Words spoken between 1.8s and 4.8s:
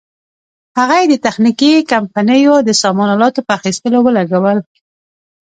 کمپنیو د سامان الاتو په اخیستلو ولګول.